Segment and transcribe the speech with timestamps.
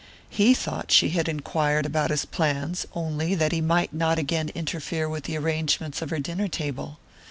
[0.31, 5.07] He thought she had enquired about his plans only that he might not again interfere
[5.07, 6.97] with the arrangements of her dinner table.